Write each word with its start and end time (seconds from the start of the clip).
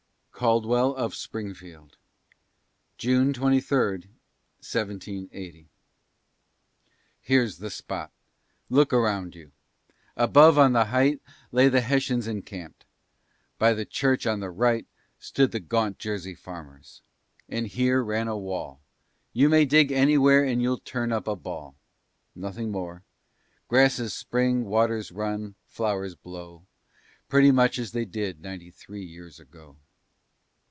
CALDWELL 0.33 0.95
OF 0.95 1.13
SPRINGFIELD 1.13 1.97
[June 2.97 3.31
23, 3.31 3.77
1780] 4.59 5.67
Here's 7.21 7.59
the 7.59 7.69
spot. 7.69 8.09
Look 8.67 8.91
around 8.91 9.35
you. 9.35 9.51
Above 10.17 10.57
on 10.57 10.73
the 10.73 10.85
height 10.85 11.21
Lay 11.51 11.69
the 11.69 11.81
Hessians 11.81 12.25
encamped. 12.25 12.85
By 13.59 13.75
that 13.75 13.91
church 13.91 14.25
on 14.25 14.39
the 14.39 14.49
right 14.49 14.87
Stood 15.19 15.51
the 15.51 15.59
gaunt 15.59 15.99
Jersey 15.99 16.33
farmers. 16.33 17.03
And 17.47 17.67
here 17.67 18.03
ran 18.03 18.27
a 18.27 18.35
wall, 18.35 18.81
You 19.33 19.47
may 19.47 19.65
dig 19.65 19.91
anywhere 19.91 20.43
and 20.43 20.59
you'll 20.59 20.79
turn 20.79 21.11
up 21.11 21.27
a 21.27 21.35
ball. 21.35 21.75
Nothing 22.33 22.71
more. 22.71 23.03
Grasses 23.67 24.11
spring, 24.15 24.65
waters 24.65 25.11
run, 25.11 25.53
flowers 25.67 26.15
blow, 26.15 26.65
Pretty 27.29 27.51
much 27.51 27.77
as 27.77 27.91
they 27.91 28.05
did 28.05 28.41
ninety 28.41 28.71
three 28.71 29.05
years 29.05 29.39
ago. 29.39 29.77